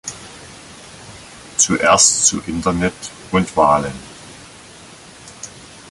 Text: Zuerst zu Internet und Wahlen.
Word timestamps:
Zuerst 1.57 2.25
zu 2.25 2.41
Internet 2.47 2.95
und 3.31 3.55
Wahlen. 3.55 3.93